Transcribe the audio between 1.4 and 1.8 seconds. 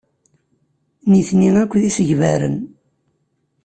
akk